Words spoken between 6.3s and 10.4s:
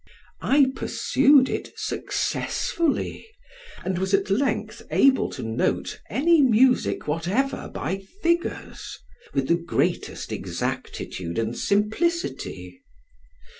music whatever by figures, with the greatest